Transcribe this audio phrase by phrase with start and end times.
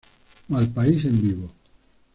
[0.49, 1.47] Malpaís en vivo